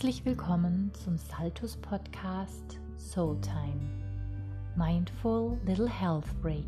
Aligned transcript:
Herzlich 0.00 0.24
willkommen 0.24 0.90
zum 0.94 1.18
Saltus 1.18 1.76
Podcast 1.76 2.80
Soul 2.96 3.38
Time. 3.42 3.82
Mindful 4.74 5.58
Little 5.66 5.90
Health 5.90 6.24
Break. 6.40 6.64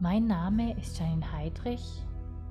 Mein 0.00 0.26
Name 0.26 0.78
ist 0.78 0.98
Janine 0.98 1.32
Heidrich. 1.32 2.02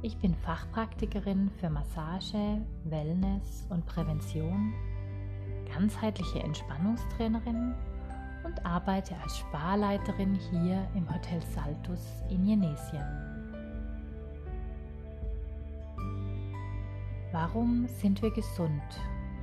Ich 0.02 0.18
bin 0.18 0.34
Fachpraktikerin 0.34 1.52
für 1.60 1.70
Massage, 1.70 2.64
Wellness 2.86 3.68
und 3.70 3.86
Prävention, 3.86 4.74
ganzheitliche 5.72 6.40
Entspannungstrainerin 6.40 7.76
und 8.44 8.66
arbeite 8.66 9.16
als 9.22 9.38
Sparleiterin 9.38 10.34
hier 10.50 10.88
im 10.96 11.08
Hotel 11.14 11.44
Saltus 11.54 12.24
in 12.28 12.44
Jenesien. 12.44 13.33
Warum 17.34 17.88
sind 17.88 18.22
wir 18.22 18.30
gesund 18.30 18.84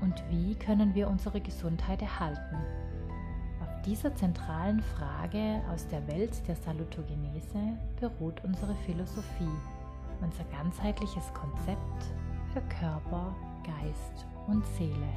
und 0.01 0.15
wie 0.29 0.55
können 0.55 0.95
wir 0.95 1.09
unsere 1.09 1.41
Gesundheit 1.41 2.01
erhalten? 2.01 2.57
Auf 3.61 3.83
dieser 3.85 4.15
zentralen 4.15 4.81
Frage 4.81 5.61
aus 5.75 5.89
der 5.89 6.07
Welt 6.07 6.41
der 6.47 6.55
Salutogenese 6.55 7.77
beruht 7.99 8.45
unsere 8.45 8.77
Philosophie, 8.87 9.59
unser 10.21 10.45
ganzheitliches 10.57 11.35
Konzept 11.35 12.05
für 12.53 12.61
Körper, 12.79 13.35
Geist 13.65 14.25
und 14.47 14.65
Seele. 14.79 15.13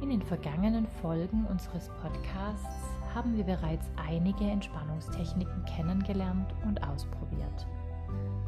In 0.00 0.08
den 0.08 0.22
vergangenen 0.22 0.86
Folgen 1.02 1.44
unseres 1.50 1.90
Podcasts 2.00 2.88
haben 3.14 3.36
wir 3.36 3.44
bereits 3.44 3.90
einige 4.08 4.44
Entspannungstechniken 4.44 5.66
kennengelernt 5.66 6.54
und 6.64 6.82
ausprobiert. 6.82 7.66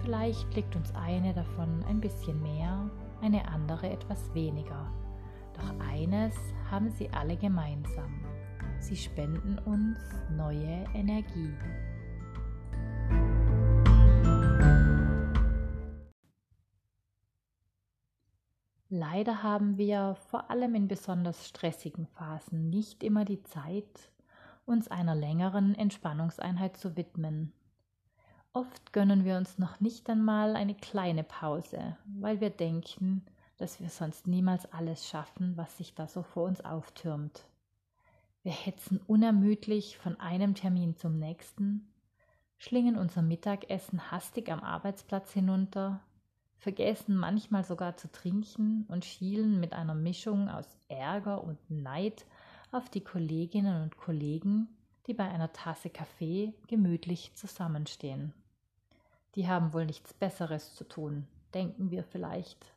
Vielleicht 0.07 0.55
liegt 0.55 0.77
uns 0.77 0.95
eine 0.95 1.35
davon 1.35 1.83
ein 1.89 2.01
bisschen 2.01 2.41
mehr, 2.41 2.89
eine 3.23 3.49
andere 3.49 3.91
etwas 3.91 4.33
weniger. 4.35 4.89
Doch 5.53 5.81
eines 5.81 6.33
haben 6.71 6.93
sie 6.93 7.11
alle 7.11 7.37
gemeinsam. 7.37 8.25
Sie 8.79 8.95
spenden 8.95 9.59
uns 9.59 9.99
neue 10.31 10.85
Energie. 10.95 11.53
Leider 18.89 19.43
haben 19.43 19.77
wir 19.77 20.15
vor 20.31 20.53
allem 20.53 20.77
in 20.77 20.87
besonders 20.87 21.49
stressigen 21.49 22.07
Phasen 22.07 22.71
nicht 22.71 23.03
immer 23.03 23.25
die 23.25 23.43
Zeit, 23.43 24.13
uns 24.67 24.87
einer 24.87 25.17
längeren 25.17 25.75
Entspannungseinheit 25.75 26.77
zu 26.77 26.97
widmen. 26.97 27.53
Oft 28.57 28.95
gönnen 28.95 29.27
wir 29.27 29.37
uns 29.37 29.59
noch 29.59 29.81
nicht 29.81 30.09
einmal 30.09 30.57
eine 30.57 30.75
kleine 30.75 31.25
Pause, 31.25 31.99
weil 32.07 32.41
wir 32.41 32.49
denken, 32.49 33.23
dass 33.59 33.81
wir 33.81 33.91
sonst 33.91 34.27
niemals 34.27 34.73
alles 34.73 35.07
schaffen, 35.07 35.59
was 35.59 35.77
sich 35.77 35.95
da 35.95 36.09
so 36.09 36.23
vor 36.23 36.45
uns 36.45 36.65
auftürmt. 36.65 37.45
Wir 38.43 38.53
hetzen 38.53 38.99
unermüdlich 39.07 39.99
von 39.99 40.19
einem 40.19 40.55
Termin 40.55 40.97
zum 40.97 41.19
nächsten, 41.19 41.87
schlingen 42.57 42.97
unser 42.97 43.21
Mittagessen 43.21 44.11
hastig 44.11 44.51
am 44.51 44.61
Arbeitsplatz 44.61 45.35
hinunter, 45.35 46.01
vergessen 46.57 47.15
manchmal 47.15 47.63
sogar 47.63 47.99
zu 47.99 48.11
trinken 48.11 48.87
und 48.89 49.05
schielen 49.05 49.61
mit 49.61 49.75
einer 49.75 49.95
Mischung 49.95 50.49
aus 50.49 50.79
Ärger 50.89 51.45
und 51.45 51.59
Neid 51.71 52.25
auf 52.73 52.89
die 52.89 53.05
Kolleginnen 53.05 53.83
und 53.83 53.99
Kollegen, 53.99 54.67
die 55.09 55.13
bei 55.13 55.29
einer 55.29 55.53
Tasse 55.53 55.91
Kaffee 55.91 56.55
gemütlich 56.69 57.35
zusammenstehen. 57.35 58.33
Die 59.37 59.47
haben 59.47 59.75
wohl 59.75 59.85
nichts 59.85 60.15
Besseres 60.15 60.75
zu 60.75 60.85
tun, 60.85 61.27
denken 61.53 61.91
wir 61.91 62.03
vielleicht. 62.03 62.75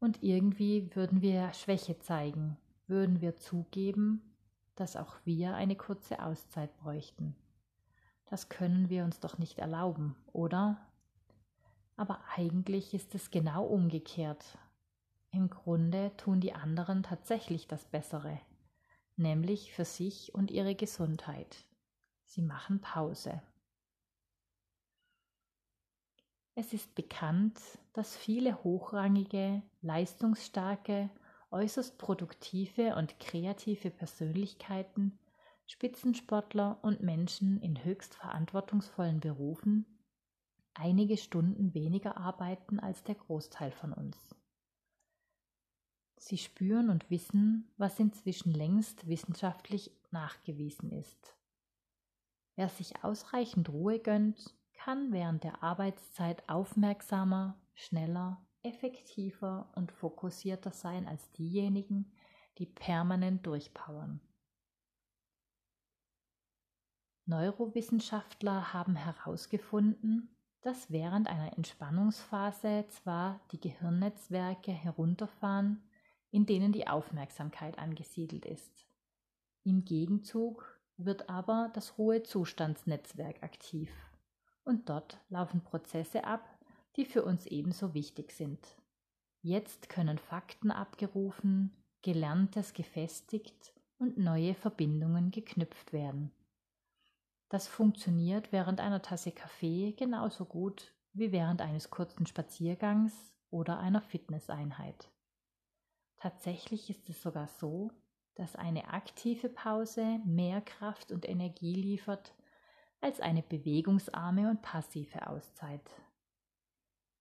Und 0.00 0.22
irgendwie 0.22 0.94
würden 0.96 1.20
wir 1.20 1.52
Schwäche 1.52 1.98
zeigen, 1.98 2.56
würden 2.86 3.20
wir 3.20 3.36
zugeben, 3.36 4.22
dass 4.74 4.96
auch 4.96 5.16
wir 5.24 5.54
eine 5.54 5.76
kurze 5.76 6.22
Auszeit 6.22 6.74
bräuchten. 6.78 7.36
Das 8.24 8.48
können 8.48 8.88
wir 8.88 9.04
uns 9.04 9.20
doch 9.20 9.36
nicht 9.36 9.58
erlauben, 9.58 10.16
oder? 10.32 10.78
Aber 11.96 12.20
eigentlich 12.34 12.94
ist 12.94 13.14
es 13.14 13.30
genau 13.30 13.66
umgekehrt. 13.66 14.56
Im 15.32 15.50
Grunde 15.50 16.16
tun 16.16 16.40
die 16.40 16.54
anderen 16.54 17.02
tatsächlich 17.02 17.68
das 17.68 17.84
Bessere, 17.84 18.40
nämlich 19.16 19.72
für 19.74 19.84
sich 19.84 20.34
und 20.34 20.50
ihre 20.50 20.74
Gesundheit. 20.74 21.66
Sie 22.24 22.40
machen 22.40 22.80
Pause. 22.80 23.42
Es 26.54 26.72
ist 26.72 26.94
bekannt, 26.94 27.58
dass 27.92 28.16
viele 28.16 28.62
hochrangige, 28.62 29.62
leistungsstarke, 29.82 31.10
äußerst 31.50 31.98
produktive 31.98 32.96
und 32.96 33.18
kreative 33.18 33.90
Persönlichkeiten, 33.90 35.18
Spitzensportler 35.66 36.78
und 36.82 37.02
Menschen 37.02 37.60
in 37.62 37.84
höchst 37.84 38.14
verantwortungsvollen 38.14 39.20
Berufen 39.20 39.86
einige 40.74 41.16
Stunden 41.16 41.74
weniger 41.74 42.16
arbeiten 42.16 42.80
als 42.80 43.04
der 43.04 43.14
Großteil 43.14 43.70
von 43.70 43.92
uns. 43.92 44.16
Sie 46.16 46.38
spüren 46.38 46.90
und 46.90 47.10
wissen, 47.10 47.72
was 47.76 47.98
inzwischen 47.98 48.52
längst 48.52 49.06
wissenschaftlich 49.08 49.90
nachgewiesen 50.10 50.90
ist. 50.90 51.36
Wer 52.56 52.68
sich 52.68 53.04
ausreichend 53.04 53.70
Ruhe 53.70 53.98
gönnt 53.98 54.54
kann 54.84 55.12
während 55.12 55.44
der 55.44 55.62
Arbeitszeit 55.62 56.48
aufmerksamer, 56.48 57.54
schneller, 57.74 58.40
effektiver 58.62 59.68
und 59.74 59.92
fokussierter 59.92 60.70
sein 60.70 61.06
als 61.06 61.30
diejenigen, 61.32 62.10
die 62.56 62.64
permanent 62.64 63.46
durchpowern. 63.46 64.20
Neurowissenschaftler 67.26 68.72
haben 68.72 68.96
herausgefunden, 68.96 70.34
dass 70.62 70.90
während 70.90 71.28
einer 71.28 71.56
Entspannungsphase 71.58 72.86
zwar 72.88 73.40
die 73.52 73.60
Gehirnnetzwerke 73.60 74.72
herunterfahren, 74.72 75.82
in 76.30 76.46
denen 76.46 76.72
die 76.72 76.88
Aufmerksamkeit 76.88 77.78
angesiedelt 77.78 78.46
ist. 78.46 78.86
Im 79.62 79.84
Gegenzug 79.84 80.80
wird 80.96 81.28
aber 81.28 81.70
das 81.74 81.98
Ruhezustandsnetzwerk 81.98 83.42
aktiv 83.42 83.90
und 84.64 84.88
dort 84.88 85.18
laufen 85.28 85.62
Prozesse 85.62 86.24
ab, 86.24 86.48
die 86.96 87.04
für 87.04 87.24
uns 87.24 87.46
ebenso 87.46 87.94
wichtig 87.94 88.32
sind. 88.32 88.76
Jetzt 89.42 89.88
können 89.88 90.18
Fakten 90.18 90.70
abgerufen, 90.70 91.72
Gelerntes 92.02 92.74
gefestigt 92.74 93.74
und 93.98 94.18
neue 94.18 94.54
Verbindungen 94.54 95.30
geknüpft 95.30 95.92
werden. 95.92 96.30
Das 97.48 97.66
funktioniert 97.66 98.52
während 98.52 98.80
einer 98.80 99.02
Tasse 99.02 99.32
Kaffee 99.32 99.92
genauso 99.92 100.44
gut 100.44 100.94
wie 101.12 101.32
während 101.32 101.60
eines 101.60 101.90
kurzen 101.90 102.26
Spaziergangs 102.26 103.12
oder 103.50 103.78
einer 103.78 104.00
Fitnesseinheit. 104.00 105.10
Tatsächlich 106.16 106.90
ist 106.90 107.08
es 107.08 107.20
sogar 107.20 107.48
so, 107.48 107.90
dass 108.34 108.56
eine 108.56 108.88
aktive 108.88 109.48
Pause 109.48 110.20
mehr 110.24 110.60
Kraft 110.60 111.12
und 111.12 111.28
Energie 111.28 111.74
liefert 111.74 112.34
als 113.00 113.20
eine 113.20 113.42
bewegungsarme 113.42 114.50
und 114.50 114.62
passive 114.62 115.26
Auszeit. 115.26 115.88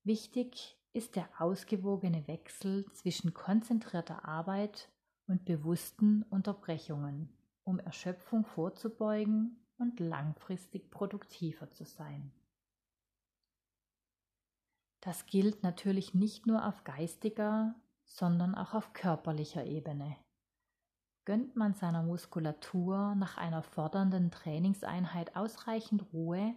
Wichtig 0.03 0.77
ist 0.93 1.15
der 1.15 1.29
ausgewogene 1.39 2.27
Wechsel 2.27 2.85
zwischen 2.93 3.33
konzentrierter 3.33 4.25
Arbeit 4.25 4.89
und 5.27 5.45
bewussten 5.45 6.23
Unterbrechungen, 6.23 7.29
um 7.63 7.79
Erschöpfung 7.79 8.45
vorzubeugen 8.45 9.63
und 9.77 9.99
langfristig 9.99 10.89
produktiver 10.89 11.71
zu 11.71 11.85
sein. 11.85 12.31
Das 15.01 15.25
gilt 15.27 15.63
natürlich 15.63 16.13
nicht 16.13 16.45
nur 16.45 16.65
auf 16.67 16.83
geistiger, 16.83 17.75
sondern 18.03 18.55
auch 18.55 18.73
auf 18.73 18.91
körperlicher 18.93 19.65
Ebene. 19.65 20.17
Gönnt 21.29 21.55
man 21.55 21.75
seiner 21.75 22.01
Muskulatur 22.01 23.13
nach 23.13 23.37
einer 23.37 23.61
fordernden 23.61 24.31
Trainingseinheit 24.31 25.35
ausreichend 25.35 26.11
Ruhe, 26.11 26.55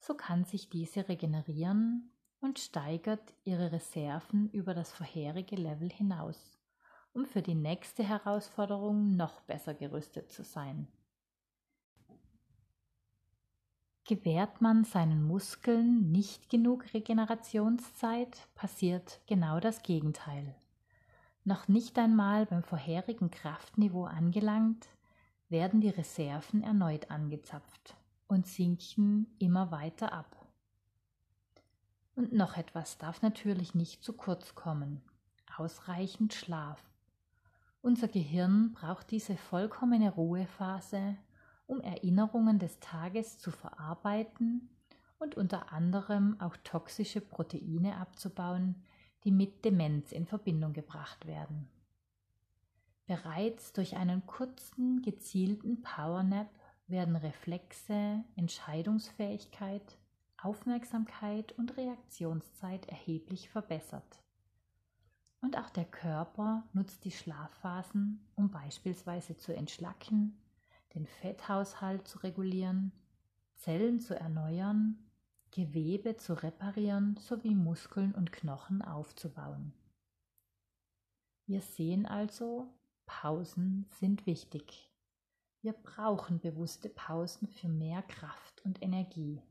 so 0.00 0.14
kann 0.14 0.44
sich 0.44 0.68
diese 0.68 1.08
regenerieren 1.08 2.10
und 2.40 2.58
steigert 2.58 3.32
ihre 3.44 3.70
Reserven 3.70 4.50
über 4.50 4.74
das 4.74 4.90
vorherige 4.90 5.54
Level 5.54 5.88
hinaus, 5.88 6.58
um 7.12 7.24
für 7.24 7.40
die 7.40 7.54
nächste 7.54 8.02
Herausforderung 8.02 9.14
noch 9.14 9.42
besser 9.42 9.74
gerüstet 9.74 10.32
zu 10.32 10.42
sein. 10.42 10.88
Gewährt 14.08 14.60
man 14.60 14.82
seinen 14.82 15.22
Muskeln 15.22 16.10
nicht 16.10 16.50
genug 16.50 16.94
Regenerationszeit, 16.94 18.48
passiert 18.56 19.20
genau 19.28 19.60
das 19.60 19.84
Gegenteil. 19.84 20.56
Noch 21.44 21.68
nicht 21.68 21.98
einmal 21.98 22.46
beim 22.46 22.62
vorherigen 22.62 23.30
Kraftniveau 23.30 24.04
angelangt, 24.04 24.88
werden 25.48 25.80
die 25.80 25.88
Reserven 25.88 26.62
erneut 26.62 27.10
angezapft 27.10 27.96
und 28.28 28.46
sinken 28.46 29.26
immer 29.38 29.70
weiter 29.70 30.12
ab. 30.12 30.36
Und 32.14 32.32
noch 32.32 32.56
etwas 32.56 32.98
darf 32.98 33.22
natürlich 33.22 33.74
nicht 33.74 34.04
zu 34.04 34.12
kurz 34.12 34.54
kommen. 34.54 35.00
Ausreichend 35.56 36.34
Schlaf. 36.34 36.82
Unser 37.82 38.08
Gehirn 38.08 38.72
braucht 38.72 39.10
diese 39.10 39.36
vollkommene 39.36 40.10
Ruhephase, 40.10 41.16
um 41.66 41.80
Erinnerungen 41.80 42.58
des 42.58 42.78
Tages 42.80 43.38
zu 43.38 43.50
verarbeiten 43.50 44.68
und 45.18 45.36
unter 45.36 45.72
anderem 45.72 46.38
auch 46.40 46.56
toxische 46.58 47.20
Proteine 47.20 47.96
abzubauen, 47.96 48.82
die 49.24 49.32
mit 49.32 49.64
Demenz 49.64 50.12
in 50.12 50.26
Verbindung 50.26 50.72
gebracht 50.72 51.26
werden. 51.26 51.68
Bereits 53.06 53.72
durch 53.72 53.96
einen 53.96 54.24
kurzen, 54.26 55.02
gezielten 55.02 55.82
Powernap 55.82 56.48
werden 56.86 57.16
Reflexe, 57.16 58.24
Entscheidungsfähigkeit, 58.36 59.98
Aufmerksamkeit 60.42 61.52
und 61.58 61.76
Reaktionszeit 61.76 62.86
erheblich 62.86 63.50
verbessert. 63.50 64.22
Und 65.40 65.58
auch 65.58 65.70
der 65.70 65.86
Körper 65.86 66.64
nutzt 66.72 67.04
die 67.04 67.10
Schlafphasen, 67.10 68.20
um 68.36 68.50
beispielsweise 68.50 69.36
zu 69.36 69.54
entschlacken, 69.54 70.38
den 70.94 71.06
Fetthaushalt 71.06 72.06
zu 72.06 72.18
regulieren, 72.18 72.92
Zellen 73.54 74.00
zu 74.00 74.18
erneuern, 74.18 74.98
Gewebe 75.50 76.16
zu 76.16 76.34
reparieren 76.34 77.16
sowie 77.16 77.54
Muskeln 77.54 78.14
und 78.14 78.32
Knochen 78.32 78.82
aufzubauen. 78.82 79.72
Wir 81.46 81.60
sehen 81.60 82.06
also, 82.06 82.68
Pausen 83.06 83.86
sind 83.98 84.26
wichtig. 84.26 84.88
Wir 85.62 85.72
brauchen 85.72 86.38
bewusste 86.38 86.88
Pausen 86.88 87.48
für 87.48 87.68
mehr 87.68 88.02
Kraft 88.02 88.64
und 88.64 88.80
Energie. 88.82 89.42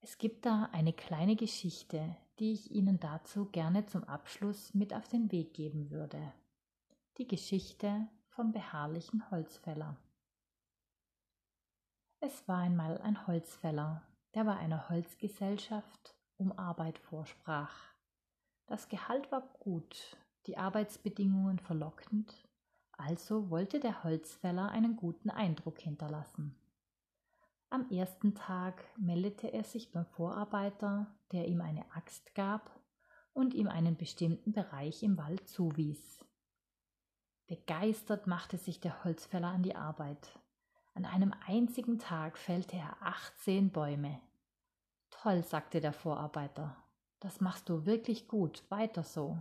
Es 0.00 0.18
gibt 0.18 0.44
da 0.44 0.68
eine 0.72 0.92
kleine 0.92 1.36
Geschichte, 1.36 2.16
die 2.40 2.52
ich 2.52 2.72
Ihnen 2.72 2.98
dazu 2.98 3.46
gerne 3.46 3.86
zum 3.86 4.02
Abschluss 4.04 4.74
mit 4.74 4.92
auf 4.92 5.06
den 5.06 5.30
Weg 5.30 5.54
geben 5.54 5.90
würde. 5.90 6.32
Die 7.18 7.28
Geschichte 7.28 8.08
vom 8.26 8.50
beharrlichen 8.50 9.30
Holzfäller. 9.30 9.96
Es 12.18 12.48
war 12.48 12.58
einmal 12.58 13.00
ein 13.02 13.26
Holzfäller, 13.28 14.02
der 14.34 14.44
bei 14.44 14.56
einer 14.56 14.88
Holzgesellschaft 14.88 16.14
um 16.36 16.52
Arbeit 16.58 16.98
vorsprach. 16.98 17.74
Das 18.66 18.88
Gehalt 18.88 19.30
war 19.30 19.42
gut, 19.60 20.16
die 20.46 20.56
Arbeitsbedingungen 20.56 21.58
verlockend, 21.58 22.48
also 22.92 23.50
wollte 23.50 23.80
der 23.80 24.04
Holzfäller 24.04 24.70
einen 24.70 24.96
guten 24.96 25.30
Eindruck 25.30 25.80
hinterlassen. 25.80 26.56
Am 27.70 27.88
ersten 27.90 28.34
Tag 28.34 28.84
meldete 28.98 29.52
er 29.52 29.64
sich 29.64 29.92
beim 29.92 30.04
Vorarbeiter, 30.04 31.06
der 31.32 31.48
ihm 31.48 31.60
eine 31.60 31.84
Axt 31.94 32.34
gab 32.34 32.70
und 33.32 33.54
ihm 33.54 33.68
einen 33.68 33.96
bestimmten 33.96 34.52
Bereich 34.52 35.02
im 35.02 35.16
Wald 35.16 35.48
zuwies. 35.48 36.22
Begeistert 37.46 38.26
machte 38.26 38.58
sich 38.58 38.80
der 38.80 39.04
Holzfäller 39.04 39.48
an 39.48 39.62
die 39.62 39.74
Arbeit. 39.74 40.38
An 40.94 41.04
einem 41.06 41.34
einzigen 41.46 41.98
Tag 41.98 42.36
fällte 42.36 42.76
er 42.76 42.96
18 43.00 43.70
Bäume. 43.70 44.20
Toll, 45.10 45.42
sagte 45.42 45.80
der 45.80 45.92
Vorarbeiter. 45.92 46.76
Das 47.20 47.40
machst 47.40 47.68
du 47.68 47.86
wirklich 47.86 48.28
gut, 48.28 48.64
weiter 48.68 49.02
so. 49.02 49.40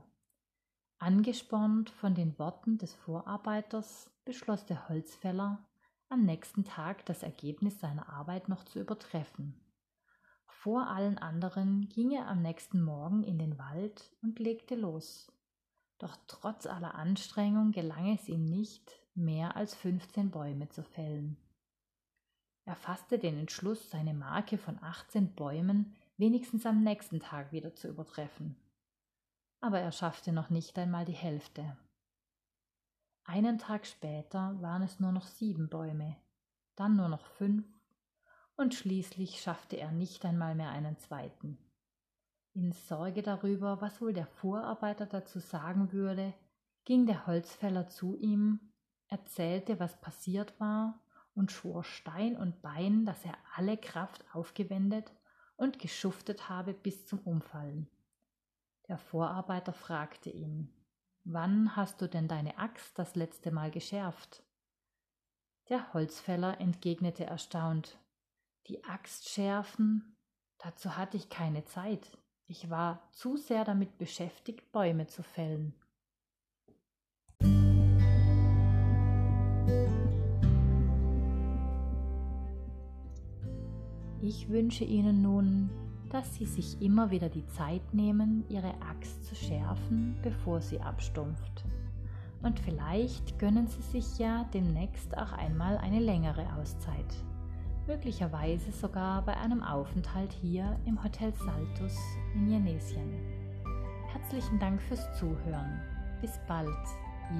Angespornt 0.99 1.89
von 1.89 2.13
den 2.13 2.37
Worten 2.37 2.77
des 2.77 2.93
Vorarbeiters 2.93 4.11
beschloss 4.23 4.65
der 4.65 4.87
Holzfäller, 4.87 5.65
am 6.09 6.23
nächsten 6.23 6.63
Tag 6.63 7.05
das 7.05 7.23
Ergebnis 7.23 7.79
seiner 7.79 8.07
Arbeit 8.09 8.49
noch 8.49 8.63
zu 8.63 8.79
übertreffen. 8.79 9.59
Vor 10.45 10.87
allen 10.87 11.17
anderen 11.17 11.89
ging 11.89 12.11
er 12.11 12.27
am 12.27 12.43
nächsten 12.43 12.83
Morgen 12.83 13.23
in 13.23 13.39
den 13.39 13.57
Wald 13.57 14.15
und 14.21 14.37
legte 14.37 14.75
los. 14.75 15.31
Doch 15.97 16.15
trotz 16.27 16.67
aller 16.67 16.93
Anstrengung 16.95 17.71
gelang 17.71 18.13
es 18.13 18.29
ihm 18.29 18.45
nicht, 18.45 19.00
mehr 19.15 19.55
als 19.55 19.75
15 19.75 20.31
Bäume 20.31 20.69
zu 20.69 20.83
fällen. 20.83 21.37
Er 22.65 22.75
fasste 22.75 23.17
den 23.17 23.37
Entschluss, 23.37 23.89
seine 23.89 24.13
Marke 24.13 24.57
von 24.57 24.81
18 24.81 25.33
Bäumen 25.33 25.95
wenigstens 26.17 26.65
am 26.65 26.83
nächsten 26.83 27.19
Tag 27.19 27.51
wieder 27.51 27.75
zu 27.75 27.87
übertreffen. 27.87 28.55
Aber 29.59 29.79
er 29.79 29.91
schaffte 29.91 30.31
noch 30.31 30.49
nicht 30.49 30.77
einmal 30.77 31.05
die 31.05 31.11
Hälfte. 31.11 31.77
Einen 33.23 33.57
Tag 33.57 33.85
später 33.85 34.61
waren 34.61 34.81
es 34.81 34.99
nur 34.99 35.11
noch 35.11 35.27
sieben 35.27 35.69
Bäume, 35.69 36.15
dann 36.75 36.95
nur 36.95 37.09
noch 37.09 37.25
fünf, 37.25 37.65
und 38.55 38.75
schließlich 38.75 39.41
schaffte 39.41 39.77
er 39.77 39.91
nicht 39.91 40.25
einmal 40.25 40.55
mehr 40.55 40.69
einen 40.69 40.97
zweiten. 40.97 41.57
In 42.53 42.73
Sorge 42.73 43.21
darüber, 43.21 43.81
was 43.81 44.01
wohl 44.01 44.13
der 44.13 44.27
Vorarbeiter 44.27 45.05
dazu 45.05 45.39
sagen 45.39 45.91
würde, 45.91 46.33
ging 46.85 47.05
der 47.05 47.25
Holzfäller 47.25 47.87
zu 47.87 48.17
ihm, 48.17 48.70
erzählte, 49.11 49.79
was 49.79 49.99
passiert 50.01 50.59
war 50.59 50.99
und 51.35 51.51
schwor 51.51 51.83
Stein 51.83 52.35
und 52.35 52.61
Bein, 52.61 53.05
dass 53.05 53.23
er 53.25 53.37
alle 53.55 53.77
Kraft 53.77 54.25
aufgewendet 54.33 55.11
und 55.55 55.77
geschuftet 55.77 56.49
habe 56.49 56.73
bis 56.73 57.05
zum 57.05 57.19
Umfallen. 57.19 57.87
Der 58.87 58.97
Vorarbeiter 58.97 59.73
fragte 59.73 60.29
ihn, 60.29 60.73
Wann 61.23 61.75
hast 61.75 62.01
du 62.01 62.09
denn 62.09 62.27
deine 62.27 62.57
Axt 62.57 62.97
das 62.97 63.15
letzte 63.15 63.51
Mal 63.51 63.69
geschärft? 63.69 64.43
Der 65.69 65.93
Holzfäller 65.93 66.59
entgegnete 66.59 67.25
erstaunt, 67.25 67.99
die 68.67 68.83
Axt 68.85 69.29
schärfen, 69.29 70.17
dazu 70.57 70.97
hatte 70.97 71.17
ich 71.17 71.29
keine 71.29 71.63
Zeit. 71.65 72.17
Ich 72.47 72.69
war 72.69 73.07
zu 73.11 73.37
sehr 73.37 73.63
damit 73.63 73.97
beschäftigt, 73.97 74.71
Bäume 74.71 75.07
zu 75.07 75.21
fällen. 75.21 75.75
Ich 84.21 84.49
wünsche 84.49 84.83
Ihnen 84.83 85.21
nun 85.21 85.69
dass 86.11 86.35
sie 86.35 86.45
sich 86.45 86.81
immer 86.81 87.09
wieder 87.09 87.29
die 87.29 87.47
Zeit 87.47 87.93
nehmen, 87.93 88.43
ihre 88.49 88.73
Axt 88.81 89.25
zu 89.25 89.33
schärfen, 89.35 90.17
bevor 90.21 90.59
sie 90.59 90.81
abstumpft. 90.81 91.63
Und 92.43 92.59
vielleicht 92.59 93.39
gönnen 93.39 93.67
sie 93.67 93.81
sich 93.81 94.17
ja 94.19 94.45
demnächst 94.53 95.17
auch 95.17 95.31
einmal 95.31 95.77
eine 95.77 95.99
längere 95.99 96.45
Auszeit. 96.59 97.05
Möglicherweise 97.87 98.71
sogar 98.71 99.23
bei 99.23 99.37
einem 99.37 99.63
Aufenthalt 99.63 100.33
hier 100.33 100.77
im 100.85 101.01
Hotel 101.03 101.33
Saltus 101.33 101.97
in 102.35 102.49
Jenesien. 102.49 103.13
Herzlichen 104.07 104.59
Dank 104.59 104.81
fürs 104.81 105.17
Zuhören. 105.17 105.79
Bis 106.19 106.39
bald, 106.47 106.67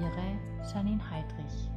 Ihre 0.00 0.38
Janine 0.72 1.02
Heidrich. 1.10 1.68